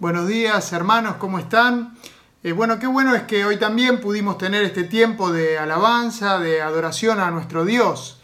[0.00, 1.94] Buenos días hermanos, ¿cómo están?
[2.42, 6.62] Eh, bueno, qué bueno es que hoy también pudimos tener este tiempo de alabanza, de
[6.62, 8.18] adoración a nuestro Dios.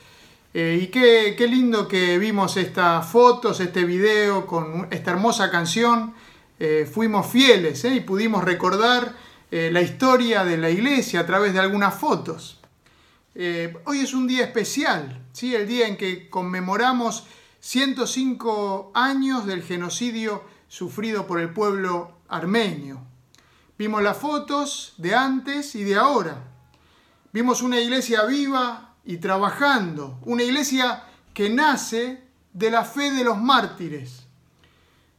[0.55, 6.15] Eh, y qué, qué, lindo que vimos estas fotos, este video con esta hermosa canción.
[6.59, 9.13] Eh, fuimos fieles y pudimos recordar
[9.51, 12.59] la historia de la iglesia a través de algunas fotos.
[13.85, 15.55] hoy es un día especial, ¿sí?
[15.55, 17.27] el día en que conmemoramos
[17.61, 23.01] 105 años del genocidio sufrido por el pueblo armenio.
[23.79, 26.43] Vimos las fotos de antes y de ahora.
[27.33, 33.39] Vimos una iglesia viva y trabajando, una iglesia que nace de la fe de los
[33.39, 34.23] mártires.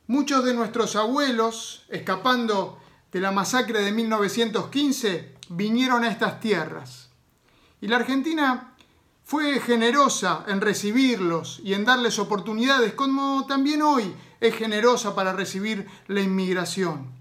[0.08, 2.80] Muchos de nuestros abuelos, escapando
[3.12, 7.10] de la masacre de 1915, vinieron a estas tierras.
[7.82, 8.74] Y la Argentina
[9.24, 15.88] fue generosa en recibirlos y en darles oportunidades, como también hoy es generosa para recibir
[16.08, 17.12] la inmigración.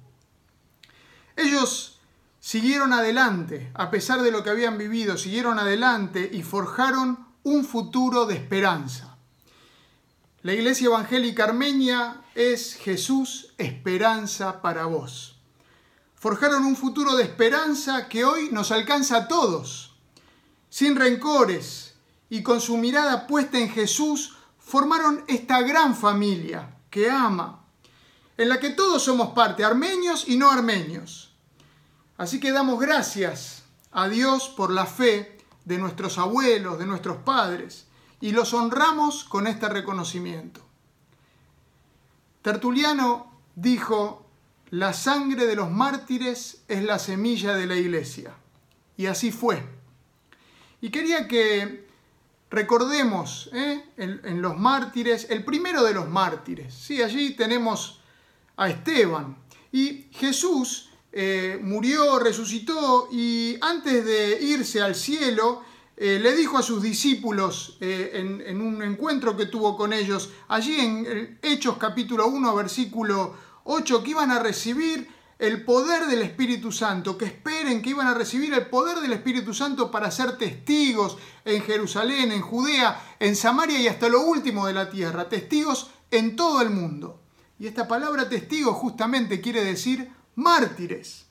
[1.37, 1.99] Ellos
[2.41, 8.27] siguieron adelante, a pesar de lo que habían vivido, siguieron adelante y forjaron un futuro
[8.27, 9.17] de esperanza.
[10.43, 15.39] La Iglesia Evangélica Armenia es Jesús esperanza para vos.
[16.15, 19.97] Forjaron un futuro de esperanza que hoy nos alcanza a todos,
[20.71, 21.95] sin rencores,
[22.31, 27.63] y con su mirada puesta en Jesús formaron esta gran familia que ama,
[28.39, 31.31] en la que todos somos parte, armenios y no armenios.
[32.17, 37.87] Así que damos gracias a Dios por la fe de nuestros abuelos, de nuestros padres,
[38.19, 40.63] y los honramos con este reconocimiento.
[42.41, 44.31] Tertuliano dijo,
[44.71, 48.33] la sangre de los mártires es la semilla de la iglesia.
[48.97, 49.63] Y así fue.
[50.81, 51.86] Y quería que
[52.51, 53.85] Recordemos ¿eh?
[53.97, 56.73] en, los mártires, el primero de los mártires.
[56.75, 57.03] ¿sí?
[57.03, 58.01] Allí tenemos
[58.57, 59.37] a Esteban.
[59.73, 65.63] Y Jesús eh, murió, resucitó y antes de irse al cielo,
[65.97, 70.79] eh, le dijo a sus discípulos en, en, un encuentro que tuvo con ellos, allí
[70.79, 73.35] en Hechos capítulo 1, versículo
[73.65, 78.15] 8, que iban a recibir el poder del Espíritu Santo, que esperen que iban a
[78.15, 83.79] recibir el poder del Espíritu Santo para ser testigos en Jerusalén, en Judea, en Samaria
[83.79, 87.21] y hasta lo último de la tierra, testigos en todo el mundo.
[87.59, 91.27] Y esta palabra testigo justamente quiere decir mártires.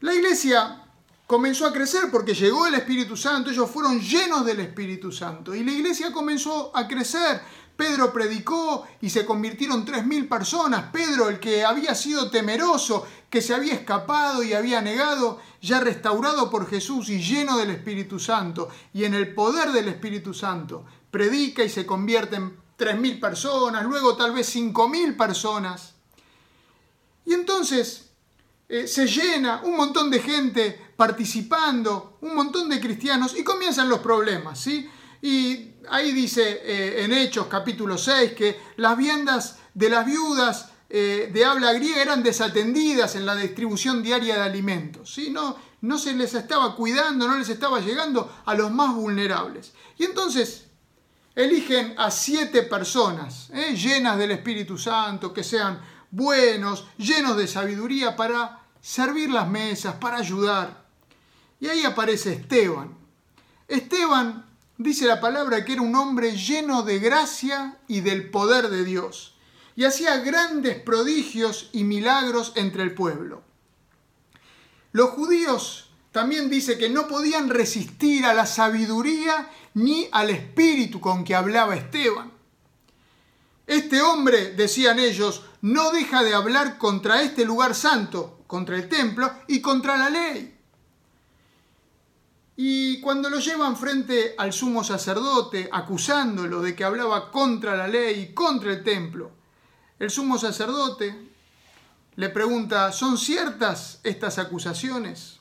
[0.00, 0.82] La iglesia
[1.26, 5.64] comenzó a crecer porque llegó el Espíritu Santo, ellos fueron llenos del Espíritu Santo y
[5.64, 7.40] la iglesia comenzó a crecer
[7.76, 10.90] Pedro predicó y se convirtieron tres mil personas.
[10.92, 16.50] Pedro, el que había sido temeroso, que se había escapado y había negado, ya restaurado
[16.50, 21.64] por Jesús y lleno del Espíritu Santo y en el poder del Espíritu Santo, predica
[21.64, 25.94] y se convierte en tres mil personas, luego tal vez cinco mil personas.
[27.24, 28.10] Y entonces
[28.68, 33.98] eh, se llena un montón de gente participando, un montón de cristianos y comienzan los
[33.98, 34.88] problemas, ¿sí?
[35.22, 41.30] Y ahí dice eh, en Hechos capítulo 6 que las viandas de las viudas eh,
[41.32, 45.12] de habla griega eran desatendidas en la distribución diaria de alimentos.
[45.12, 45.30] ¿sí?
[45.30, 49.72] No, no se les estaba cuidando, no les estaba llegando a los más vulnerables.
[49.98, 50.66] Y entonces
[51.34, 53.74] eligen a siete personas ¿eh?
[53.74, 55.80] llenas del Espíritu Santo, que sean
[56.10, 60.84] buenos, llenos de sabiduría para servir las mesas, para ayudar.
[61.58, 62.96] Y ahí aparece Esteban.
[63.66, 64.44] Esteban
[64.78, 69.34] dice la palabra que era un hombre lleno de gracia y del poder de Dios,
[69.76, 73.42] y hacía grandes prodigios y milagros entre el pueblo.
[74.92, 81.24] Los judíos también dice que no podían resistir a la sabiduría ni al espíritu con
[81.24, 82.32] que hablaba Esteban.
[83.66, 89.28] Este hombre, decían ellos, no deja de hablar contra este lugar santo, contra el templo
[89.48, 90.53] y contra la ley.
[92.56, 98.20] Y cuando lo llevan frente al sumo sacerdote, acusándolo de que hablaba contra la ley
[98.20, 99.32] y contra el templo,
[99.98, 101.30] el sumo sacerdote
[102.16, 105.40] le pregunta, ¿son ciertas estas acusaciones?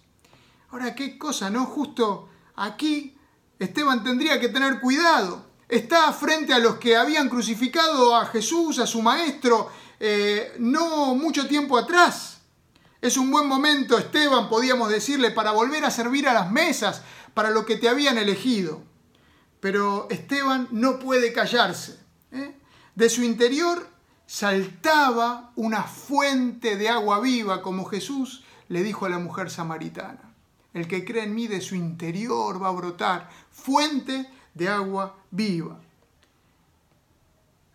[0.72, 1.66] Ahora, qué cosa, ¿no?
[1.66, 3.16] Justo aquí
[3.60, 5.46] Esteban tendría que tener cuidado.
[5.70, 11.48] Está frente a los que habían crucificado a Jesús, a su maestro, eh, no mucho
[11.48, 12.42] tiempo atrás.
[13.04, 17.02] Es un buen momento, Esteban, podíamos decirle, para volver a servir a las mesas,
[17.34, 18.82] para lo que te habían elegido.
[19.60, 22.00] Pero Esteban no puede callarse.
[22.32, 22.56] ¿eh?
[22.96, 23.86] De su interior
[24.26, 30.34] saltaba una fuente de agua viva, como Jesús le dijo a la mujer samaritana.
[30.74, 35.78] El que cree en mí de su interior va a brotar fuente de agua viva.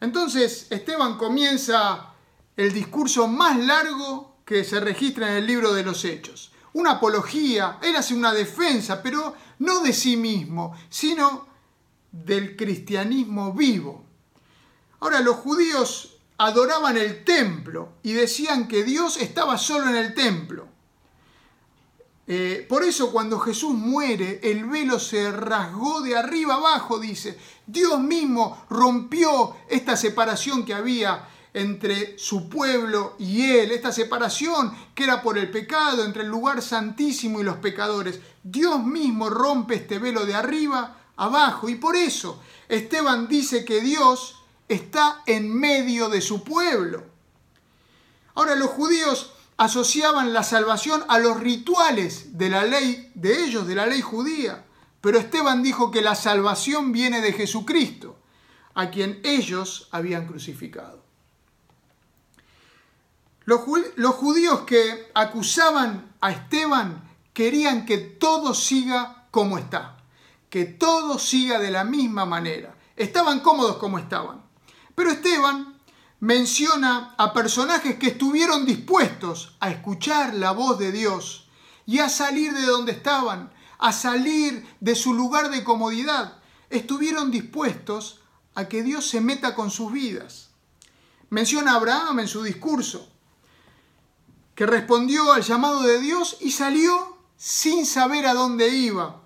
[0.00, 2.14] Entonces Esteban comienza
[2.56, 6.53] el discurso más largo que se registra en el libro de los Hechos.
[6.73, 11.47] Una apología, él hace una defensa, pero no de sí mismo, sino
[12.11, 14.06] del cristianismo vivo.
[15.00, 20.67] Ahora, los judíos adoraban el templo y decían que Dios estaba solo en el templo.
[22.27, 27.39] Eh, por eso cuando Jesús muere, el velo se rasgó de arriba abajo, dice.
[27.67, 35.05] Dios mismo rompió esta separación que había entre su pueblo y él, esta separación que
[35.05, 38.20] era por el pecado entre el lugar santísimo y los pecadores.
[38.43, 44.37] Dios mismo rompe este velo de arriba abajo y por eso Esteban dice que Dios
[44.69, 47.05] está en medio de su pueblo.
[48.34, 53.75] Ahora los judíos asociaban la salvación a los rituales de la ley de ellos, de
[53.75, 54.64] la ley judía.
[55.00, 58.16] Pero Esteban dijo que la salvación viene de Jesucristo,
[58.75, 61.07] a quien ellos habían crucificado.
[63.49, 69.97] Los, judíos que acusaban a Esteban querían que todo siga como está,
[70.50, 72.77] que todo siga de la misma manera.
[72.95, 74.43] Estaban cómodos como estaban.
[74.95, 75.81] Pero Esteban
[76.21, 81.49] menciona a personajes que estuvieron dispuestos a escuchar la voz de Dios
[81.87, 86.37] y a salir de donde estaban, a salir de su lugar de comodidad.
[86.69, 88.21] Estuvieron dispuestos
[88.55, 90.50] a que Dios se meta con sus vidas.
[91.31, 93.09] Menciona a Abraham en su discurso,
[94.58, 99.22] que respondió al llamado de Dios y salió sin saber a dónde iba.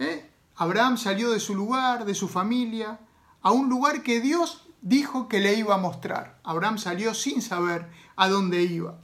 [0.00, 0.28] ¿Eh?
[0.56, 2.98] Abraham salió de su lugar, de su familia,
[3.40, 6.40] a un lugar que Dios dijo que le iba a mostrar.
[6.42, 8.98] Abraham salió sin saber a dónde iba.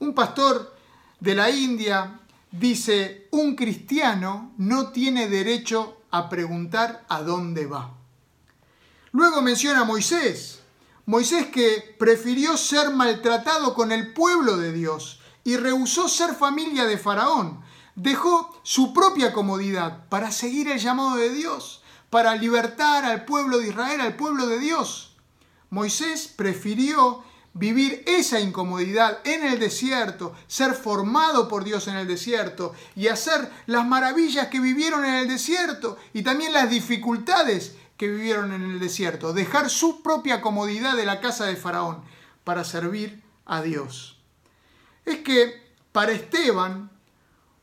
[0.00, 0.74] Un pastor
[1.20, 2.18] de la India
[2.50, 7.94] dice, un cristiano no tiene derecho a preguntar a dónde va.
[9.12, 10.64] Luego menciona a Moisés.
[11.06, 16.98] Moisés que prefirió ser maltratado con el pueblo de Dios y rehusó ser familia de
[16.98, 17.62] Faraón.
[17.94, 21.80] Dejó su propia comodidad para seguir el llamado de Dios,
[22.10, 25.16] para libertar al pueblo de Israel, al pueblo de Dios.
[25.70, 27.22] Moisés prefirió
[27.54, 33.48] vivir esa incomodidad en el desierto, ser formado por Dios en el desierto y hacer
[33.66, 38.78] las maravillas que vivieron en el desierto y también las dificultades que vivieron en el
[38.78, 42.02] desierto, dejar su propia comodidad de la casa de Faraón
[42.44, 44.18] para servir a Dios.
[45.04, 45.62] Es que
[45.92, 46.90] para Esteban,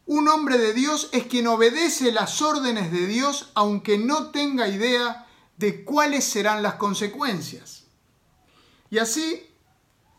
[0.06, 5.28] un hombre de Dios es quien obedece las órdenes de Dios aunque no tenga idea
[5.58, 7.84] de cuáles serán las consecuencias.
[8.90, 9.50] Y así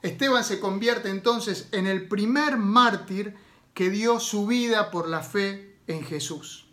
[0.02, 3.36] Esteban se convierte entonces en el primer mártir
[3.72, 6.63] que dio su vida por la fe en Jesús.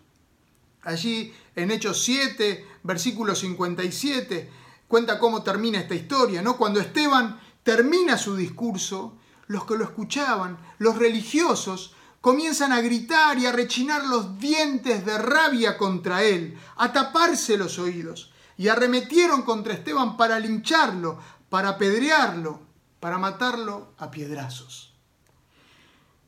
[0.83, 4.50] Allí en Hechos 7, versículo 57,
[4.88, 6.57] cuenta cómo termina esta historia, ¿no?
[6.57, 9.18] Cuando Esteban termina su discurso,
[9.48, 15.18] los que lo escuchaban, los religiosos, comienzan a gritar y a rechinar los dientes de
[15.18, 21.19] rabia contra él, a taparse los oídos, y arremetieron contra Esteban para lincharlo,
[21.50, 22.62] para apedrearlo,
[23.00, 24.94] para matarlo a piedrazos.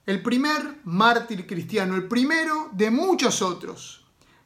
[0.05, 4.02] El primer mártir cristiano, el primero de muchos otros,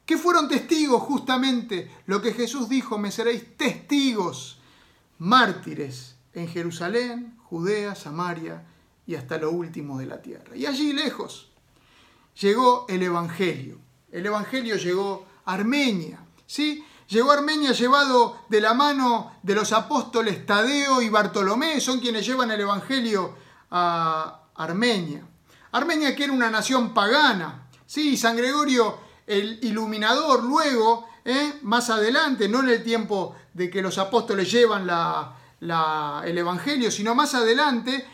[0.08, 4.58] que fueron testigos justamente lo que Jesús dijo, me seréis testigos,
[5.18, 8.64] mártires en Jerusalén, Judea, Samaria
[9.06, 10.56] y hasta lo último de la tierra.
[10.56, 11.50] Y allí lejos
[12.40, 13.80] llegó el Evangelio.
[14.10, 16.82] El Evangelio llegó a Armenia, ¿sí?
[17.08, 22.24] Llegó a Armenia llevado de la mano de los apóstoles Tadeo y Bartolomé, son quienes
[22.24, 23.36] llevan el Evangelio
[23.70, 25.28] a Armenia.
[25.72, 31.54] Armenia que era una nación pagana, sí, San Gregorio el iluminador luego, ¿eh?
[31.62, 34.88] más adelante, no en el tiempo de que los apóstoles llevan
[35.60, 38.04] el Evangelio, sino más adelante,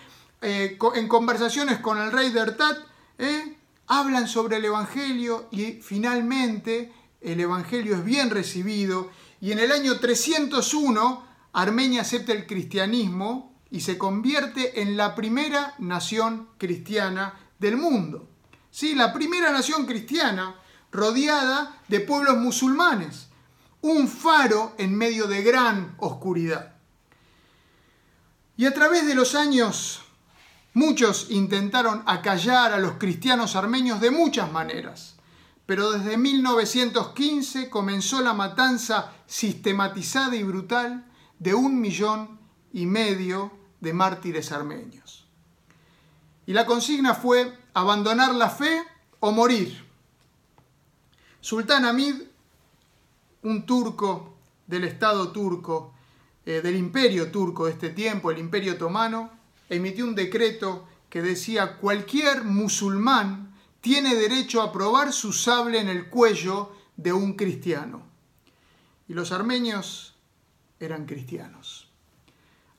[0.42, 2.78] eh, en conversaciones con el rey de Ertat,
[3.18, 3.56] ¿eh?
[3.86, 9.98] hablan sobre el Evangelio y finalmente el Evangelio es bien recibido y en el año
[9.98, 18.28] 301 Armenia acepta el cristianismo y se convierte en la primera nación cristiana del mundo.
[18.70, 20.56] Sí, la primera nación cristiana
[20.94, 23.26] rodeada de pueblos musulmanes,
[23.82, 26.72] un faro en medio de gran oscuridad.
[28.56, 30.00] Y a través de los años
[30.72, 35.14] muchos intentaron acallar a los cristianos armenios de muchas maneras
[35.66, 41.04] pero desde 1915 comenzó la matanza sistematizada y brutal
[41.38, 42.38] de un millón
[42.72, 45.26] y medio de mártires armenios.
[46.46, 48.82] Y la consigna fue abandonar la fe
[49.20, 49.83] o morir.
[51.44, 52.22] Sultán Hamid,
[53.42, 55.92] un turco del Estado turco,
[56.46, 59.30] eh, del imperio turco de este tiempo, el imperio otomano,
[59.68, 66.08] emitió un decreto que decía cualquier musulmán tiene derecho a probar su sable en el
[66.08, 68.06] cuello de un cristiano.
[69.06, 70.14] Y los armenios
[70.80, 71.90] eran cristianos.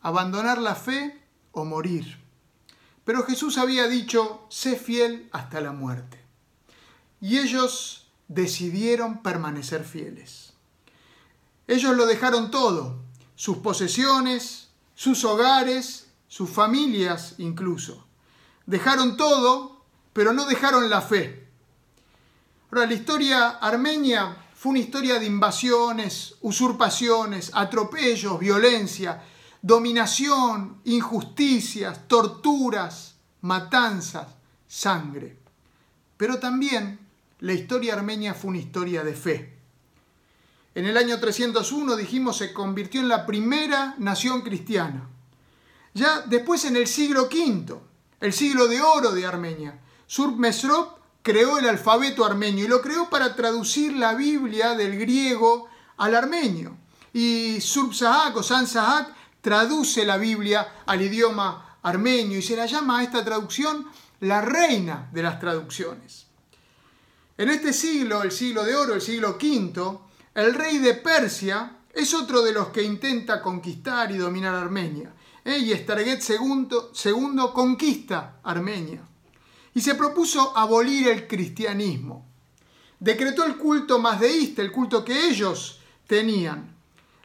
[0.01, 2.17] Abandonar la fe o morir.
[3.03, 6.19] Pero Jesús había dicho, sé fiel hasta la muerte.
[7.21, 10.53] Y ellos decidieron permanecer fieles.
[11.67, 12.99] Ellos lo dejaron todo,
[13.35, 18.05] sus posesiones, sus hogares, sus familias incluso.
[18.65, 19.81] Dejaron todo,
[20.13, 21.47] pero no dejaron la fe.
[22.71, 29.21] Ahora, la historia armenia fue una historia de invasiones, usurpaciones, atropellos, violencia,
[29.61, 34.27] dominación, injusticias, torturas, matanzas,
[34.67, 35.37] sangre.
[36.17, 37.04] Pero también
[37.45, 39.53] la historia armenia fue una historia de fe.
[40.73, 45.07] En el año 301, dijimos, se convirtió en la primera nación cristiana.
[45.93, 47.79] Ya después en el siglo V,
[48.19, 53.11] el siglo de oro de Armenia, Surp Mesrop creó el alfabeto armenio y lo creó
[53.11, 56.75] para traducir la Biblia del griego al armenio.
[57.13, 62.65] Y Surp Sahak o San Sahak traduce la Biblia al idioma armenio y se la
[62.65, 63.85] llama a esta traducción
[64.21, 66.24] la reina de las traducciones.
[67.37, 69.99] En este siglo, el siglo de oro, el siglo V,
[70.35, 75.13] el rey de Persia es otro de los que intenta conquistar y dominar Armenia.
[75.43, 75.57] ¿eh?
[75.57, 79.01] Y Estarguet II, conquista Armenia.
[79.73, 82.25] Y se propuso abolir el cristianismo.
[83.01, 86.73] Decretó el culto más deísta, el culto que ellos tenían.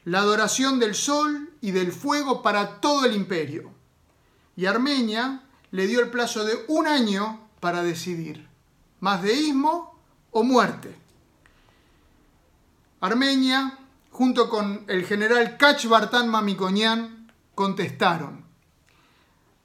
[0.04, 3.70] La adoración del sol y del fuego para todo el imperio.
[4.56, 8.48] Y Armenia le dio el plazo de un año para decidir.
[8.98, 9.99] Más deísmo
[10.32, 10.96] o muerte.
[13.00, 13.78] Armenia,
[14.10, 18.44] junto con el general Kachbartan Mamikonian, contestaron,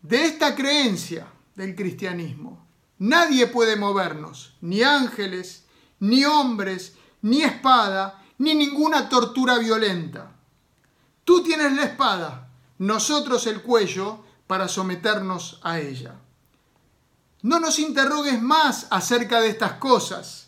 [0.01, 2.65] de esta creencia del cristianismo,
[2.99, 5.65] nadie puede movernos, ni ángeles,
[5.99, 10.31] ni hombres, ni espada, ni ninguna tortura violenta.
[11.23, 16.15] Tú tienes la espada, nosotros el cuello para someternos a ella.
[17.41, 20.44] No nos interrogues más acerca de estas cosas,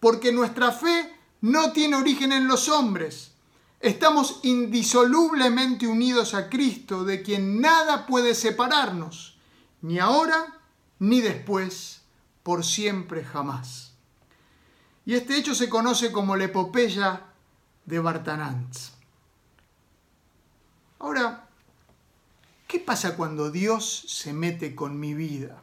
[0.00, 3.32] porque nuestra fe no tiene origen en los hombres.
[3.80, 9.38] Estamos indisolublemente unidos a Cristo, de quien nada puede separarnos,
[9.82, 10.58] ni ahora
[10.98, 12.02] ni después,
[12.42, 13.92] por siempre jamás.
[15.06, 17.22] Y este hecho se conoce como la epopeya
[17.86, 18.92] de Bartanantz.
[20.98, 21.48] Ahora,
[22.66, 25.62] ¿qué pasa cuando Dios se mete con mi vida?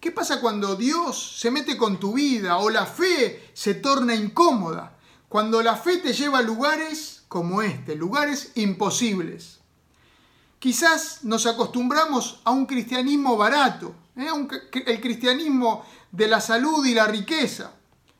[0.00, 4.96] ¿Qué pasa cuando Dios se mete con tu vida o la fe se torna incómoda?
[5.28, 9.58] Cuando la fe te lleva a lugares como este, lugares imposibles.
[10.60, 14.28] Quizás nos acostumbramos a un cristianismo barato, ¿eh?
[14.86, 17.72] el cristianismo de la salud y la riqueza.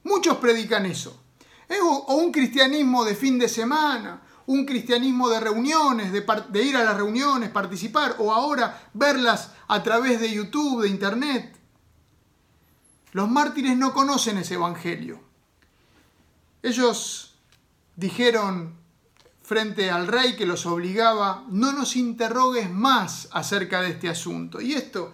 [0.05, 1.21] Muchos predican eso.
[1.69, 1.79] ¿eh?
[1.81, 6.85] O, un cristianismo de fin de semana, un cristianismo de reuniones, de, de ir a
[6.85, 11.58] las reuniones, participar, o ahora verlas a través de YouTube, de Internet.
[13.19, 15.19] Los mártires no conocen ese evangelio.
[16.63, 17.35] Ellos
[17.97, 18.77] dijeron
[19.43, 24.61] frente al rey que los obligaba, no nos interrogues más acerca de este asunto.
[24.61, 25.13] Y esto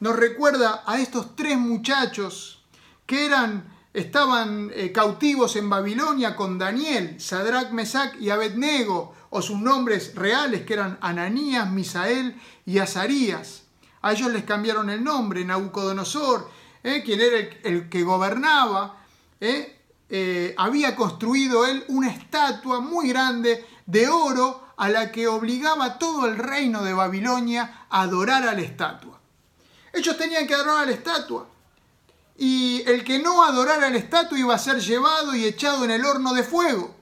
[0.00, 2.64] nos recuerda a estos tres muchachos
[3.06, 9.60] que eran, estaban eh, cautivos en Babilonia con Daniel, Sadrach, Mesach y Abednego, o sus
[9.60, 12.34] nombres reales que eran Ananías, Misael
[12.66, 13.62] y Azarías.
[14.02, 18.96] A ellos les cambiaron el nombre, Nabucodonosor, eh, quien era el, que gobernaba,
[19.40, 25.98] eh, eh, había construido él una estatua muy grande de oro a la que obligaba
[25.98, 29.18] todo el reino de Babilonia a adorar a la estatua.
[29.92, 31.48] Ellos tenían que adorar a la estatua.
[32.36, 35.90] Y el que no adorara a la estatua iba a ser llevado y echado en
[35.90, 36.94] el horno de fuego.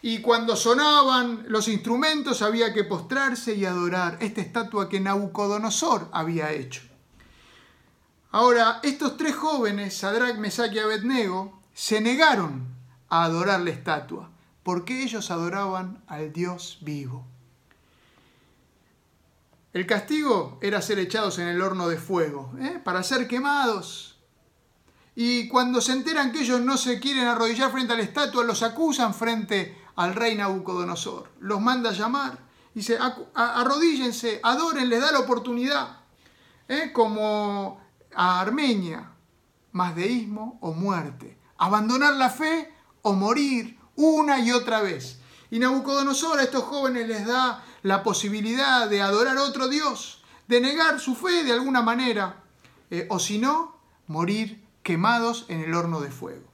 [0.00, 6.52] Y cuando sonaban los instrumentos había que postrarse y adorar esta estatua que Nabucodonosor había
[6.52, 6.82] hecho.
[8.34, 12.66] Ahora, estos tres jóvenes, Sadrach, Mesach y Abednego, se negaron
[13.08, 14.28] a adorar la estatua,
[14.64, 17.24] porque ellos adoraban al Dios vivo.
[19.72, 22.80] El castigo era ser echados en el horno de fuego, ¿eh?
[22.82, 24.18] para ser quemados.
[25.14, 28.64] Y cuando se enteran que ellos no se quieren arrodillar frente a la estatua, los
[28.64, 31.30] acusan frente al rey Nabucodonosor.
[31.38, 32.36] Los manda a llamar.
[32.74, 32.98] Dice,
[33.32, 36.00] arrodíllense, adoren, les da la oportunidad.
[36.66, 36.90] ¿eh?
[36.92, 37.83] Como
[38.16, 39.10] a Armenia,
[39.72, 45.18] más deísmo o muerte abandonar la fe o morir una y otra vez.
[45.50, 51.00] Y Nabucodonosor a estos jóvenes les da la posibilidad de adorar otro Dios, de negar
[51.00, 52.42] su fe de alguna manera,
[52.90, 56.46] eh, o si no, morir quemados en el horno de fuego.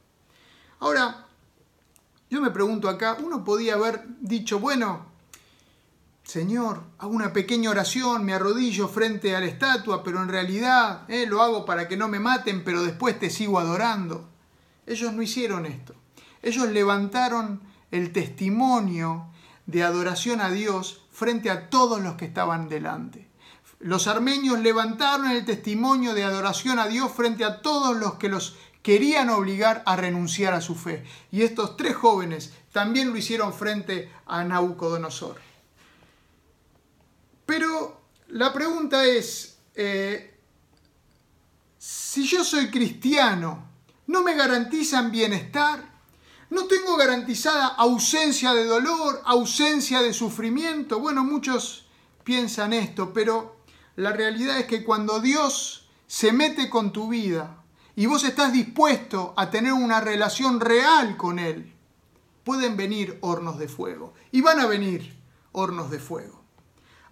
[0.81, 1.27] Ahora,
[2.29, 5.07] yo me pregunto acá, uno podía haber dicho, bueno,
[6.31, 11.27] Señor, hago una pequeña oración, me arrodillo frente a la estatua, pero en realidad eh,
[11.27, 14.29] lo hago para que no me maten, pero después te sigo adorando.
[14.87, 15.97] Ellos no hicieron esto.
[16.41, 17.61] Ellos levantaron
[17.91, 19.27] el testimonio
[19.67, 23.27] de adoración a Dios frente a todos los que estaban delante.
[23.81, 28.57] Los armenios levantaron el testimonio de adoración a Dios frente a todos los que los
[28.83, 31.03] querían obligar a renunciar a su fe.
[31.33, 35.50] Y estos tres jóvenes también lo hicieron frente a Nabucodonosor.
[37.51, 40.39] Pero la pregunta es, eh,
[41.79, 43.65] si yo soy cristiano,
[44.07, 45.83] ¿no me garantizan bienestar?
[46.51, 51.01] ¿No tengo garantizada ausencia de dolor, ausencia de sufrimiento?
[51.01, 51.89] Bueno, muchos
[52.23, 53.57] piensan esto, pero
[53.97, 57.65] la realidad es que cuando Dios se mete con tu vida
[57.97, 61.75] y vos estás dispuesto a tener una relación real con Él,
[62.45, 64.15] pueden venir hornos de fuego.
[64.31, 65.17] Y van a venir
[65.51, 66.40] hornos de fuego.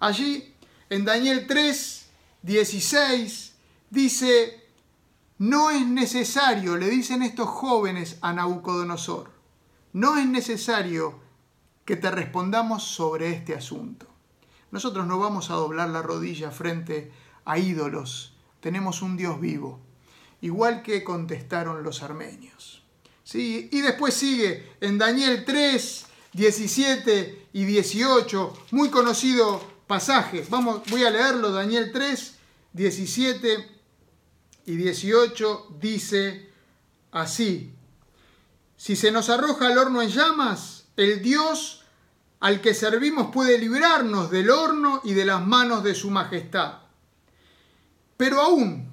[0.01, 0.55] Allí,
[0.91, 2.07] en Daniel 3,
[2.43, 3.55] 16,
[3.91, 4.65] dice,
[5.39, 9.31] no es necesario, le dicen estos jóvenes a Nabucodonosor,
[9.93, 11.19] no es necesario
[11.85, 14.07] que te respondamos sobre este asunto.
[14.71, 17.11] Nosotros no vamos a doblar la rodilla frente
[17.45, 19.81] a ídolos, tenemos un Dios vivo,
[20.41, 22.85] igual que contestaron los armenios.
[23.25, 23.69] ¿Sí?
[23.73, 30.49] Y después sigue en Daniel 3, 17 y 18, muy conocido pasajes.
[30.49, 32.35] Vamos, voy a leerlo, Daniel 3,
[32.75, 33.81] 17
[34.67, 36.53] y 18 dice
[37.11, 37.75] así.
[38.77, 41.85] Si se nos arroja al horno en llamas, el Dios
[42.39, 46.75] al que servimos puede librarnos del horno y de las manos de su majestad.
[48.17, 48.89] Pero aún,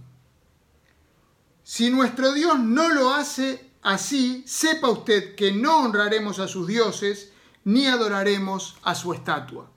[1.63, 7.31] si nuestro Dios no lo hace así, sepa usted que no honraremos a sus dioses
[7.65, 9.69] ni adoraremos a su estatua.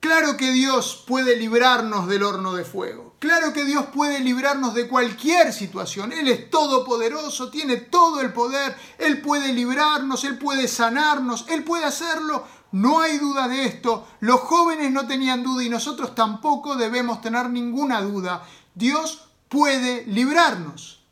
[0.00, 3.16] Claro que Dios puede librarnos del horno de fuego.
[3.18, 6.12] Claro que Dios puede librarnos de cualquier situación.
[6.12, 8.76] Él es todopoderoso, tiene todo el poder.
[8.98, 12.46] Él puede librarnos, Él puede sanarnos, Él puede hacerlo.
[12.70, 14.06] No hay duda de esto.
[14.20, 18.44] Los jóvenes no tenían duda y nosotros tampoco debemos tener ninguna duda.
[18.76, 21.02] Dios puede librarnos.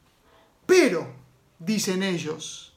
[0.65, 1.13] Pero,
[1.59, 2.75] dicen ellos,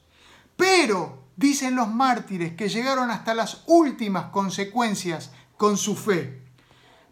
[0.56, 6.40] pero, dicen los mártires que llegaron hasta las últimas consecuencias con su fe.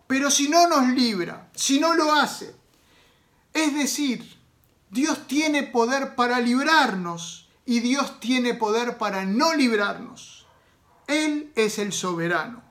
[0.07, 2.55] Pero si no nos libra, si no lo hace,
[3.53, 4.39] es decir,
[4.89, 10.47] Dios tiene poder para librarnos y Dios tiene poder para no librarnos.
[11.07, 12.63] Él es el soberano.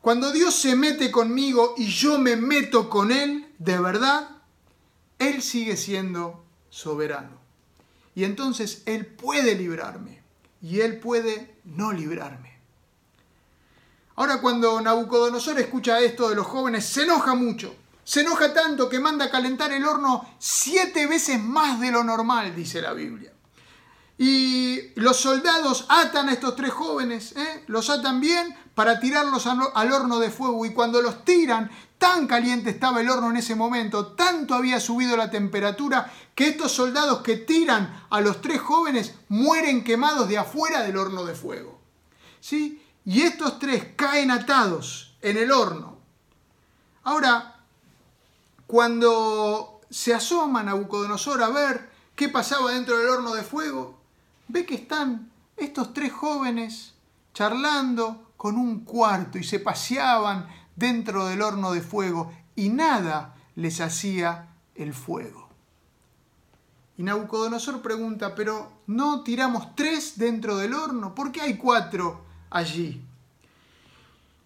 [0.00, 4.28] Cuando Dios se mete conmigo y yo me meto con Él, de verdad,
[5.20, 7.38] Él sigue siendo soberano.
[8.16, 10.20] Y entonces Él puede librarme
[10.60, 12.47] y Él puede no librarme.
[14.18, 17.76] Ahora cuando Nabucodonosor escucha esto de los jóvenes, se enoja mucho.
[18.02, 22.52] Se enoja tanto que manda a calentar el horno siete veces más de lo normal,
[22.52, 23.32] dice la Biblia.
[24.18, 27.62] Y los soldados atan a estos tres jóvenes, ¿eh?
[27.68, 30.66] los atan bien para tirarlos al horno de fuego.
[30.66, 35.16] Y cuando los tiran, tan caliente estaba el horno en ese momento, tanto había subido
[35.16, 40.82] la temperatura, que estos soldados que tiran a los tres jóvenes mueren quemados de afuera
[40.82, 41.78] del horno de fuego.
[42.40, 42.82] ¿Sí?
[43.04, 45.98] Y estos tres caen atados en el horno.
[47.04, 47.56] Ahora,
[48.66, 53.98] cuando se asoma Nabucodonosor a ver qué pasaba dentro del horno de fuego,
[54.48, 56.94] ve que están estos tres jóvenes
[57.32, 63.80] charlando con un cuarto y se paseaban dentro del horno de fuego y nada les
[63.80, 65.48] hacía el fuego.
[66.96, 71.14] Y Nabucodonosor pregunta, pero ¿no tiramos tres dentro del horno?
[71.14, 73.02] ¿Por qué hay cuatro allí.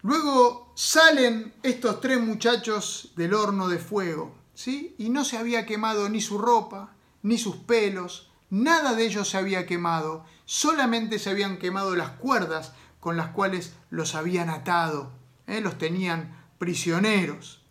[0.01, 4.95] Luego salen estos tres muchachos del horno de fuego, ¿sí?
[4.97, 9.37] Y no se había quemado ni su ropa, ni sus pelos, nada de ellos se
[9.37, 15.11] había quemado, solamente se habían quemado las cuerdas con las cuales los habían atado,
[15.47, 15.61] ¿eh?
[15.61, 17.61] los tenían prisioneros.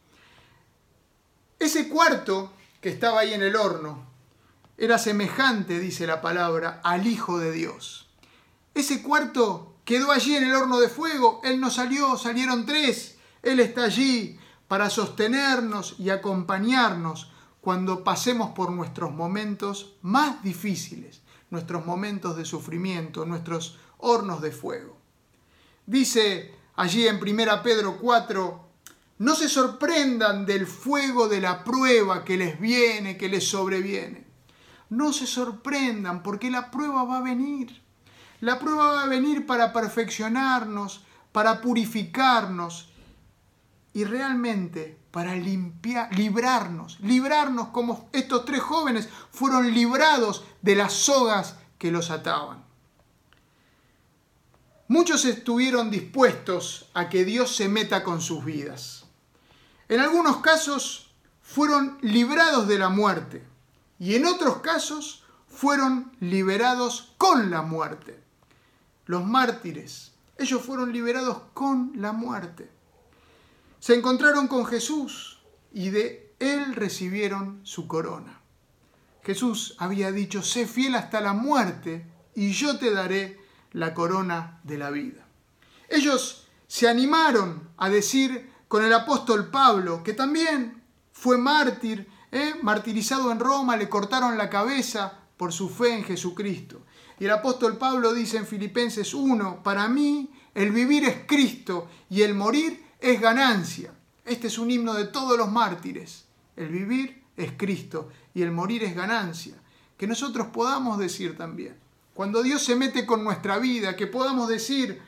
[1.58, 4.04] Ese cuarto que estaba ahí en el horno
[4.76, 8.08] era semejante, dice la palabra, al Hijo de Dios.
[8.74, 13.60] Ese cuarto quedó allí en el horno de fuego, Él no salió, salieron tres, Él
[13.60, 22.36] está allí para sostenernos y acompañarnos cuando pasemos por nuestros momentos más difíciles, nuestros momentos
[22.36, 24.96] de sufrimiento, nuestros hornos de fuego.
[25.86, 28.68] Dice allí en 1 Pedro 4,
[29.18, 34.26] No se sorprendan del fuego de la prueba que les viene, que les sobreviene.
[34.90, 37.81] No se sorprendan porque la prueba va a venir.
[38.42, 42.88] La prueba va a venir para perfeccionarnos, para purificarnos
[43.92, 51.54] y realmente para limpiar, librarnos, librarnos como estos tres jóvenes fueron librados de las sogas
[51.78, 52.64] que los ataban.
[54.88, 59.04] Muchos estuvieron dispuestos a que Dios se meta con sus vidas.
[59.88, 63.46] En algunos casos fueron librados de la muerte
[64.00, 68.21] y en otros casos fueron liberados con la muerte.
[69.12, 72.70] Los mártires, ellos fueron liberados con la muerte.
[73.78, 78.40] Se encontraron con Jesús y de él recibieron su corona.
[79.22, 83.38] Jesús había dicho, sé fiel hasta la muerte y yo te daré
[83.72, 85.26] la corona de la vida.
[85.90, 92.54] Ellos se animaron a decir con el apóstol Pablo, que también fue mártir, ¿eh?
[92.62, 96.86] martirizado en Roma, le cortaron la cabeza por su fe en Jesucristo.
[97.18, 102.22] Y el apóstol Pablo dice en Filipenses 1, para mí el vivir es Cristo y
[102.22, 103.92] el morir es ganancia.
[104.24, 106.24] Este es un himno de todos los mártires.
[106.56, 109.54] El vivir es Cristo y el morir es ganancia.
[109.96, 111.76] Que nosotros podamos decir también,
[112.14, 115.00] cuando Dios se mete con nuestra vida, que podamos decir,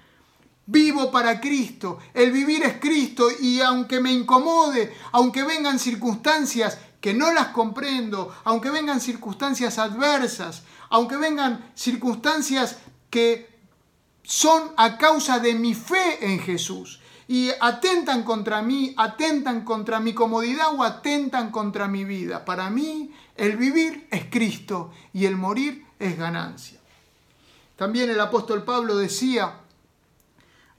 [0.67, 7.12] vivo para Cristo, el vivir es Cristo y aunque me incomode, aunque vengan circunstancias que
[7.12, 12.79] no las comprendo, aunque vengan circunstancias adversas, aunque vengan circunstancias
[13.11, 13.47] que
[14.23, 20.14] son a causa de mi fe en Jesús, y atentan contra mí, atentan contra mi
[20.14, 22.47] comodidad o atentan contra mi vida.
[22.47, 26.81] Para mí el vivir es Cristo y el morir es ganancia.
[27.77, 29.57] También el apóstol Pablo decía,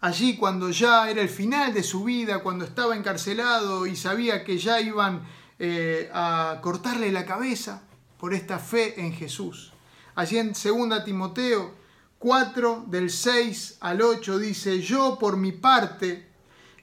[0.02, 4.58] allí cuando ya era el final de su vida, cuando estaba encarcelado y sabía que
[4.58, 5.22] ya iban
[5.58, 7.84] eh, a cortarle la cabeza
[8.20, 9.72] por esta fe en Jesús.
[10.16, 11.74] Allí en 2 Timoteo
[12.20, 16.28] 4 del 6 al 8 dice, yo por mi parte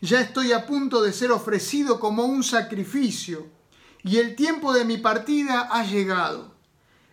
[0.01, 3.47] ya estoy a punto de ser ofrecido como un sacrificio,
[4.03, 6.55] y el tiempo de mi partida ha llegado.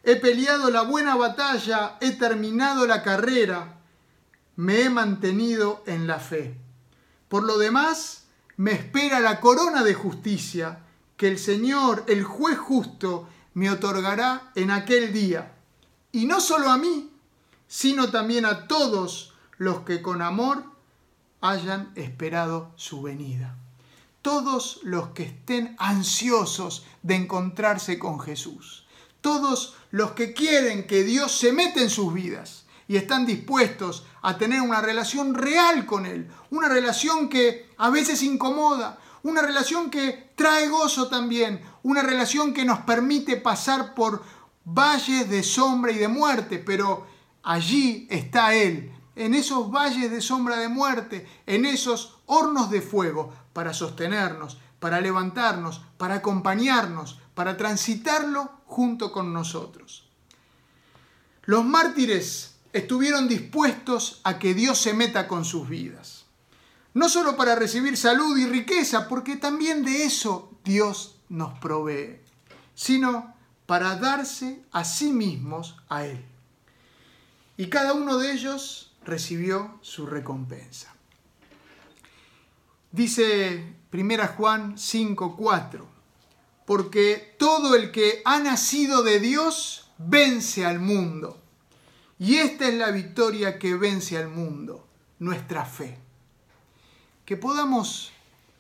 [0.04, 3.80] He peleado la buena batalla, he terminado la carrera,
[4.56, 6.58] me he mantenido en la fe.
[7.28, 8.24] Por lo demás,
[8.58, 10.80] me espera la corona de justicia
[11.20, 15.52] que el Señor, el juez justo, me otorgará en aquel día.
[16.14, 17.12] Y no solo a mí,
[17.68, 20.64] sino también a todos los que con amor
[21.42, 23.58] hayan esperado su venida.
[24.22, 28.88] Todos los que estén ansiosos de encontrarse con Jesús.
[29.20, 34.38] Todos los que quieren que Dios se meta en sus vidas y están dispuestos a
[34.38, 36.30] tener una relación real con Él.
[36.50, 42.66] Una relación que a veces incomoda, una relación que trae gozo también, una relación que
[42.66, 44.24] nos permite pasar por
[44.64, 47.08] valles de sombra y de muerte, pero
[47.44, 53.34] allí está Él en esos valles de sombra de muerte, en esos hornos de fuego,
[53.52, 60.10] para sostenernos, para levantarnos, para acompañarnos, para transitarlo junto con nosotros.
[61.44, 66.19] Los mártires estuvieron dispuestos a que Dios se meta con sus vidas.
[66.94, 72.20] No solo para recibir salud y riqueza, porque también de eso Dios nos provee,
[72.74, 76.26] sino para darse a sí mismos a Él.
[77.58, 80.94] Y cada uno de ellos recibió su recompensa.
[82.92, 85.86] Dice 1 Juan 5:4,
[86.66, 91.40] porque todo el que ha nacido de Dios vence al mundo.
[92.18, 94.88] Y esta es la victoria que vence al mundo,
[95.20, 96.00] nuestra fe.
[97.30, 98.12] Que podamos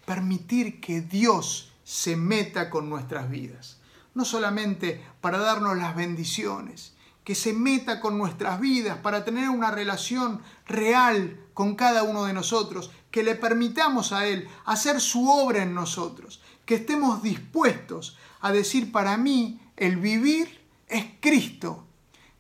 [0.06, 3.78] permitir que Dios se meta con nuestras vidas,
[4.14, 9.72] no solamente para darnos las bendiciones, que se meta con nuestras vidas para tener una
[9.72, 15.64] relación real con cada uno de nosotros, que le permitamos a Él hacer su obra
[15.64, 21.88] en nosotros, que estemos dispuestos a decir para mí el vivir es Cristo.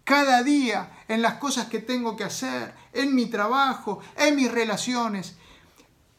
[0.03, 5.38] Cada día en las cosas que tengo que hacer, en mi trabajo, en mis relaciones,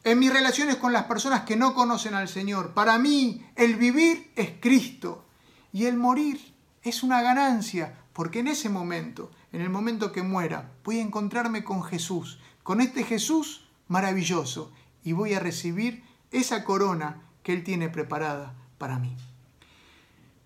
[0.03, 2.73] en mis relaciones con las personas que no conocen al Señor.
[2.73, 5.25] Para mí el vivir es Cristo
[5.71, 10.71] y el morir es una ganancia porque en ese momento, en el momento que muera,
[10.83, 14.71] voy a encontrarme con Jesús, con este Jesús maravilloso,
[15.03, 19.15] y voy a recibir esa corona que Él tiene preparada para mí.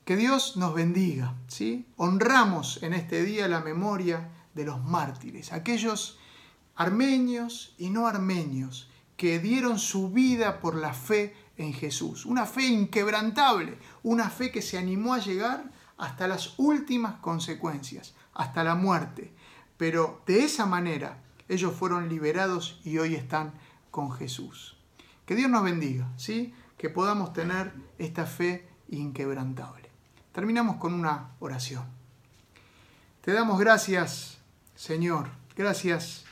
[0.05, 1.87] Que Dios nos bendiga, ¿sí?
[1.97, 6.19] Honramos en este día la memoria de los mártires, aquellos
[6.75, 12.65] armenios y no armenios que dieron su vida por la fe en Jesús, una fe
[12.65, 19.33] inquebrantable, una fe que se animó a llegar hasta las últimas consecuencias, hasta la muerte.
[19.77, 23.53] Pero de esa manera ellos fueron liberados y hoy están
[23.91, 24.77] con Jesús.
[25.25, 26.53] Que Dios nos bendiga, ¿sí?
[26.77, 29.89] Que podamos tener esta fe inquebrantable.
[30.33, 31.85] Terminamos con una oración.
[33.21, 34.39] Te damos gracias,
[34.75, 36.24] Señor, gracias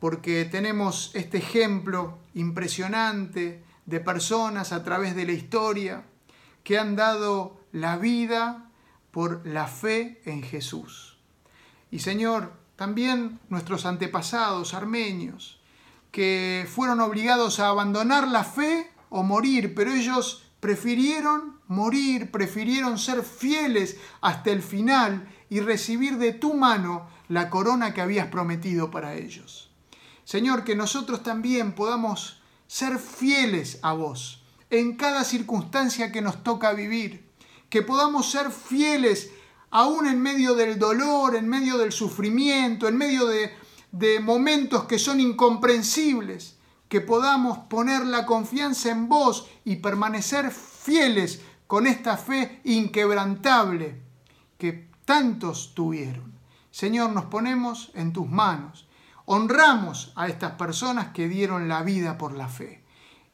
[0.00, 6.04] porque tenemos este ejemplo impresionante de personas a través de la historia
[6.62, 8.70] que han dado la vida
[9.10, 11.18] por la fe en Jesús.
[11.90, 15.60] Y Señor, también nuestros antepasados armenios,
[16.12, 23.22] que fueron obligados a abandonar la fe o morir, pero ellos prefirieron morir, prefirieron ser
[23.22, 29.14] fieles hasta el final y recibir de tu mano la corona que habías prometido para
[29.14, 29.67] ellos.
[30.28, 36.74] Señor, que nosotros también podamos ser fieles a vos en cada circunstancia que nos toca
[36.74, 37.30] vivir,
[37.70, 39.30] que podamos ser fieles
[39.70, 43.54] aún en medio del dolor, en medio del sufrimiento, en medio de,
[43.90, 46.58] de momentos que son incomprensibles,
[46.90, 54.02] que podamos poner la confianza en vos y permanecer fieles con esta fe inquebrantable
[54.58, 56.34] que tantos tuvieron.
[56.70, 58.87] Señor, nos ponemos en tus manos.
[59.30, 62.82] Honramos a estas personas que dieron la vida por la fe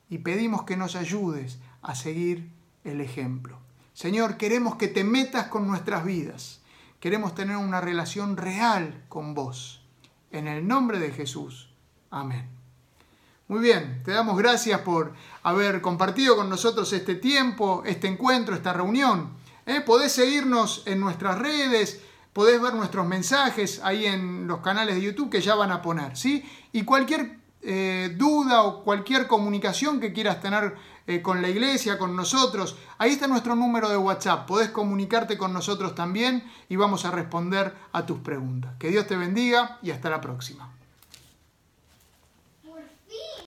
[0.09, 2.51] y pedimos que nos ayudes a seguir
[2.83, 3.61] el ejemplo.
[3.93, 6.63] Señor, queremos que te metas con nuestras vidas.
[6.99, 9.85] Queremos tener una relación real con vos.
[10.33, 11.71] En el nombre de Jesús.
[12.11, 12.49] Amén.
[13.47, 18.73] Muy bien, te damos gracias por haber compartido con nosotros este tiempo, este encuentro, esta
[18.73, 19.35] reunión.
[19.65, 19.81] ¿Eh?
[19.81, 22.01] Podés seguirnos en nuestras redes,
[22.35, 26.17] podés ver nuestros mensajes ahí en los canales de YouTube que ya van a poner,
[26.17, 26.45] ¿sí?
[26.73, 30.75] Y cualquier eh, duda o cualquier comunicación que quieras tener
[31.07, 34.47] eh, con la iglesia, con nosotros, ahí está nuestro número de WhatsApp.
[34.47, 38.73] Podés comunicarte con nosotros también y vamos a responder a tus preguntas.
[38.79, 40.74] Que Dios te bendiga y hasta la próxima.